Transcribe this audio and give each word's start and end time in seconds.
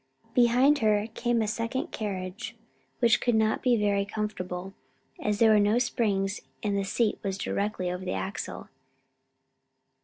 Behind 0.33 0.79
her 0.79 1.05
came 1.13 1.43
a 1.43 1.47
second 1.47 1.91
carriage, 1.91 2.55
which 2.97 3.21
could 3.21 3.35
not 3.35 3.61
be 3.61 3.75
very 3.77 4.03
comfortable, 4.03 4.73
as 5.21 5.37
there 5.37 5.51
were 5.51 5.59
no 5.59 5.77
springs 5.77 6.41
and 6.63 6.75
the 6.75 6.83
seat 6.83 7.19
was 7.21 7.37
directly 7.37 7.91
over 7.91 8.03
the 8.03 8.13
axle. 8.13 8.69